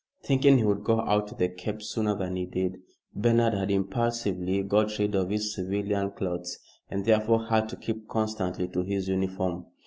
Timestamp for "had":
3.53-3.69, 7.49-7.69